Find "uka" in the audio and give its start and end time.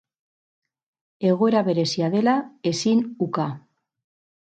3.27-3.47